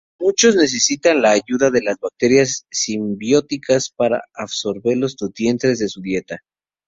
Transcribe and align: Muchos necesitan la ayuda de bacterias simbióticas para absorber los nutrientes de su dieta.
Muchos 0.19 0.55
necesitan 0.55 1.21
la 1.21 1.29
ayuda 1.33 1.69
de 1.69 1.79
bacterias 2.01 2.65
simbióticas 2.71 3.91
para 3.95 4.23
absorber 4.33 4.97
los 4.97 5.15
nutrientes 5.21 5.77
de 5.77 5.89
su 5.89 6.01
dieta. 6.01 6.39